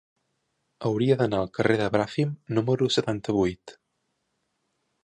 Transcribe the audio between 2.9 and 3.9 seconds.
setanta-vuit.